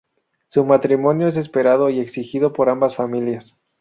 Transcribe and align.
Su 0.47 0.65
matrimonio 0.65 1.27
es 1.27 1.37
esperado 1.37 1.91
y 1.91 1.99
exigido 1.99 2.53
por 2.53 2.69
ambas 2.69 2.95
familias. 2.95 3.59